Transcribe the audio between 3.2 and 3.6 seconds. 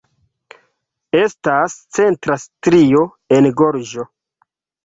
en